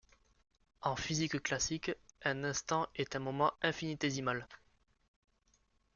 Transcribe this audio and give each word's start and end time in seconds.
En 0.81 0.95
physique 0.95 1.43
classique, 1.43 1.91
un 2.23 2.43
instant 2.43 2.87
est 2.95 3.15
un 3.15 3.19
moment 3.19 3.53
infinitésimal. 3.61 4.47